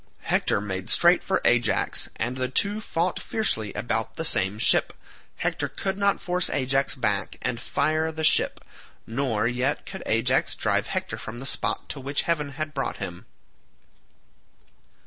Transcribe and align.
Hector 0.21 0.59
made 0.59 0.89
straight 0.89 1.23
for 1.23 1.41
Ajax, 1.45 2.09
and 2.15 2.35
the 2.35 2.49
two 2.49 2.81
fought 2.81 3.19
fiercely 3.19 3.71
about 3.75 4.15
the 4.15 4.25
same 4.25 4.57
ship. 4.57 4.93
Hector 5.35 5.67
could 5.69 5.95
not 5.95 6.19
force 6.19 6.49
Ajax 6.49 6.95
back 6.95 7.37
and 7.43 7.59
fire 7.59 8.11
the 8.11 8.23
ship, 8.23 8.61
nor 9.05 9.47
yet 9.47 9.85
could 9.85 10.01
Ajax 10.07 10.55
drive 10.55 10.87
Hector 10.87 11.17
from 11.19 11.39
the 11.39 11.45
spot 11.45 11.87
to 11.89 11.99
which 11.99 12.23
heaven 12.23 12.53
had 12.53 12.73
brought 12.73 12.97
him. 12.97 13.27